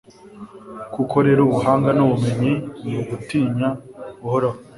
koko 0.93 1.15
rero, 1.25 1.41
ubuhanga 1.45 1.89
n'ubumenyi 1.97 2.53
ni 2.85 2.93
ugutinya 3.01 3.69
uhoraho 4.25 4.57